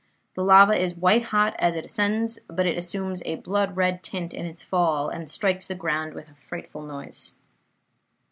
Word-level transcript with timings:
The 0.33 0.43
lava 0.43 0.73
is 0.73 0.95
white 0.95 1.25
hot 1.25 1.53
as 1.59 1.75
it 1.75 1.85
ascends, 1.85 2.39
but 2.49 2.65
it 2.65 2.75
assumes 2.75 3.21
a 3.23 3.35
blood 3.35 3.77
red 3.77 4.01
tint 4.01 4.33
in 4.33 4.47
its 4.47 4.63
fall, 4.63 5.09
and 5.09 5.29
strikes 5.29 5.67
the 5.67 5.75
ground 5.75 6.15
with 6.15 6.27
a 6.27 6.33
frightful 6.33 6.81
noise. 6.81 7.35